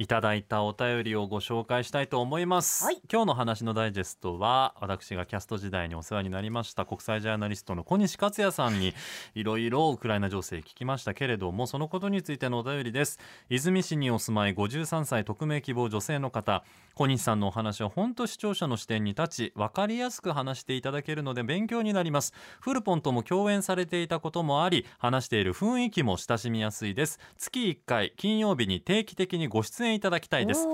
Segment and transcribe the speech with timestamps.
[0.00, 3.02] いただいたお便りをご紹介したいと思います、はい。
[3.10, 8.94] 今日の話のダイジェストは私がキャスト時代にお世話になりました国際ジャーナリストの小西克也さんに
[9.34, 13.18] いろいろウクライナ情勢聞きましたけれどもそのことについてのお便りです。
[13.50, 16.62] 泉市にお住まい53歳匿名希望女性の方。
[16.94, 22.32] 小西さんのお話は本当視聴者の視点に立ち分かりやすく話していただけるので勉強になります。
[22.60, 27.18] フルポンとも共演されていたこともあり話している雰囲気も親しみやすいです。
[27.36, 30.66] 月1回金曜日に定期的にご出演いただきたいです。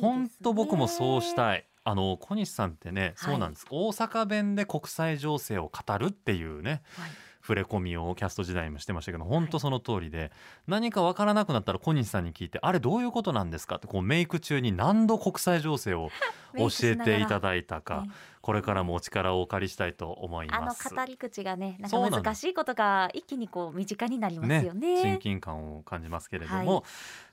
[0.00, 1.66] 本当僕もそうしたい。
[1.84, 3.12] あの小西さんってね、はい。
[3.16, 3.66] そうなんです。
[3.70, 7.10] 大阪弁で国際情勢を語るっていうねはい。
[7.46, 10.32] 触れ込みをキャスト時代にもしてましたけど本当その通りで、
[10.66, 13.76] 何かわからなくなったら小西さんに聞いてあれどういうことなんですか？
[13.76, 16.10] ってこうメイク中に何度国際情勢を
[16.58, 18.10] 教えていただいたかね。
[18.40, 20.92] これからもお力をお借りしたいと思いあのます。
[20.92, 26.82] 語り口がねなんか難しいことが一気にこう身近になりますよね親近感を感じますけれども、はい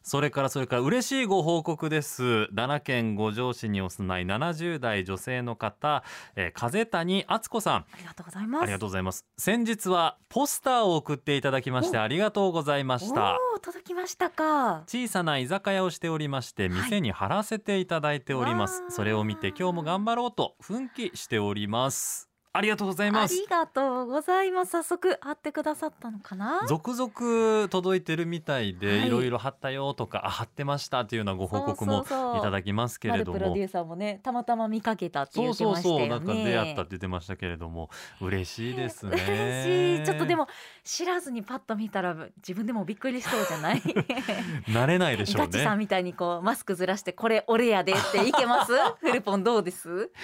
[0.04, 2.48] それからそれから嬉しいご報告です。
[2.48, 6.04] 奈良県五條市にお住まい70代女性の方、
[6.36, 7.76] えー風谷敦子さん。
[7.76, 8.64] ありがとうございます。
[8.64, 9.26] ありがとうございます。
[9.38, 12.04] 先日はポスターを送っていただきましてお。
[12.04, 13.40] ありがとうございました。
[13.62, 14.84] 届きましたか。
[14.88, 18.92] 小さな居酒屋をしておりまして店に貼らせていただいております、わー。
[18.92, 23.34] それを見て今日も頑張ろうと奮起しておりますありがとうございます。
[23.34, 24.72] ありがとうございます。
[24.74, 26.62] 早速貼ってくださったのかな？
[26.70, 29.08] 続々届いてるみたいで、はい。
[29.08, 32.38] い、ろいろ貼ったよとかあ貼ってましたっていうようなご報告もそうそうそう。
[32.38, 33.40] いただきますけれども。
[33.40, 37.90] プロデューサーもねたまたま見かけたってそう言ってそうそうましたよねなんか出会ったって言ってましたけれども。
[38.22, 39.14] 嬉しいですね。
[39.14, 40.06] 嬉しい。
[40.06, 40.48] ちょっとでも
[40.84, 43.82] 知らずにパッと見たら自分でもびっくりしそうじゃない？
[44.70, 48.74] 慣れないでしょうガチさねんみたいにこうマスクずらしてこれ俺やでっていけます？
[49.02, 50.12] フルポンどうです？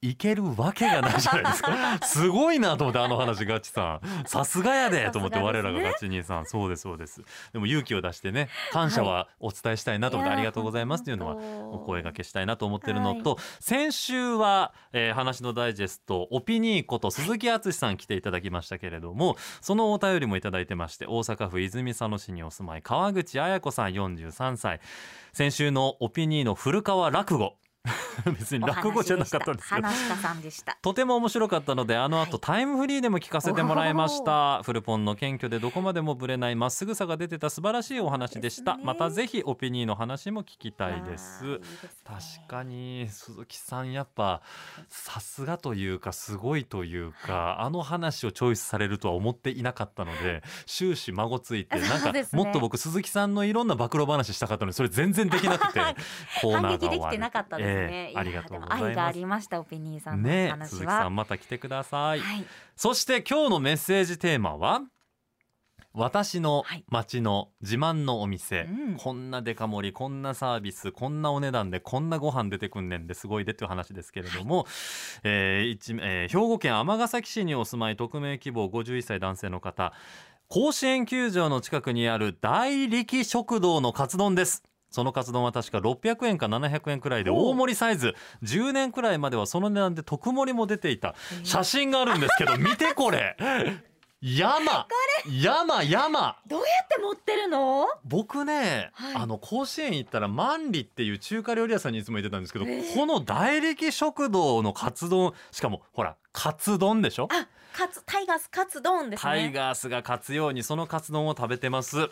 [0.00, 1.98] いけるわけがないじゃないですか。
[2.06, 4.26] すごいなと思ってあの話ガチさん。
[4.26, 6.46] さすがやでと思って我らがガチ兄さん。
[6.46, 7.22] そうですそうです。
[7.52, 24.80] でも勇気を出してね感謝はお伝えしたいなと思って、いやありがとうございますっていうのはお声掛けしたいなと思ってるのと、先週は、えー話のダイジェストオピニーこと鈴木敦さん来ていただきましたけれどもそのお便りもいただいてまして大阪府泉佐野市にお住まい川口彩子さん43歳。
[25.32, 27.56] 先週のオピニーの古川落語
[28.38, 29.88] 別に落語じゃなかったんですけど。
[29.88, 30.78] さんでした。
[30.82, 32.40] とても面白かったのであの後、はい。
[32.40, 34.62] タイムフリーでも聞かせてもらいました。
[34.62, 38.76] フルポンの謙虚でどこまでもぶれないまっすぐさが出てた素晴らしいお話でした。
[38.76, 38.84] ね。
[38.84, 41.46] またぜひオピニーの話も聞きたいです。
[41.46, 41.88] いいですね。
[42.04, 44.42] 確かに鈴木さんやっぱ
[44.88, 55.80] さすがというかすごいというかあの話をチョイスされるとは思っていなかったので終始孫ついて なんかもっと僕鈴木さんのいろんな暴露話したかったのにそれ全然できなくて
[56.40, 62.20] コーナーが終わるできてなかったですね、ええありがとうございやでも愛があますりましたオピニーさんのね鈴木さは、んまた来てください。
[62.20, 62.44] はい。
[62.76, 64.82] そして今日のメッセージテーマは
[65.94, 66.84] 私のはい。
[66.88, 68.96] 町の自慢のお店、うん。
[68.96, 74.66] こんなデカ盛りこんなサービスこんなお値段でこんなご飯出てくんねんですごいでっていう話ですけれども、
[75.24, 79.92] えー一えー兵庫県尼崎市にお住まい匿名希望51歳男性の方。
[80.48, 88.14] 甲子園球場の近くにある大力食堂のカツ丼ですそのカツ丼は確か600円か700円くらいで大盛りサイズ。
[88.42, 91.14] 10年くらいまではその値段で特盛りも出ていた。
[91.44, 93.36] 写真があるんですけど 見てこれ。
[94.20, 94.86] 山。
[95.30, 96.36] 山山。
[96.46, 97.86] どうやって持ってるの？
[98.04, 99.14] 僕ね、はい。
[99.14, 102.94] あの甲子園行ったら万里っていう中華料理屋さんにいつも行ってたんですけど、えー。
[102.94, 107.28] この大力食堂のカツ丼しかもほらカツ丼でしょ？
[107.30, 109.30] あカツタイガースカツ丼ですね。
[109.32, 112.08] タイガースが勝つようにそのカツ丼を食べてます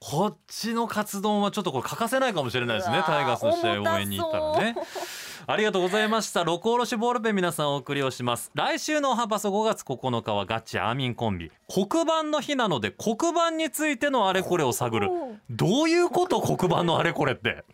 [0.00, 4.74] こっちのカツ丼はちょっとこれ欠かせないかもしれないですねタイガースの試合応援に行ったらね。
[4.76, 4.82] 重
[5.48, 6.42] ありがとうございました。
[6.42, 8.50] 六おろしボールペン皆さんお送りをします。
[8.54, 11.52] 来週のおはパソ5月9日はガチアーミンコンビ。
[11.72, 15.08] 黒板の日なので黒板についてのあれこれを探る。
[15.48, 17.64] どういうこと黒板のあれこれって